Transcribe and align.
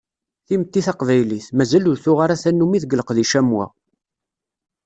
Timetti 0.47 0.81
taqbaylit, 0.85 1.45
mazal 1.57 1.85
ur 1.91 1.97
tuɣ 2.03 2.19
ara 2.21 2.41
tannumi 2.41 2.77
deg 2.83 2.95
leqdic 2.99 3.33
am 3.39 3.49
wa. 3.55 3.65